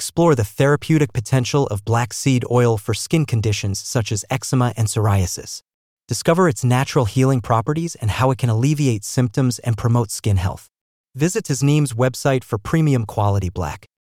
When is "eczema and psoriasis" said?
4.30-5.60